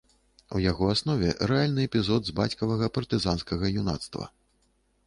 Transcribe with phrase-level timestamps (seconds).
[0.59, 4.23] У яго аснове рэальны эпізод з бацькавага партызанскага юнацтва.